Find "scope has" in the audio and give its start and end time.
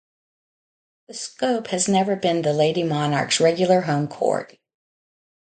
1.13-1.87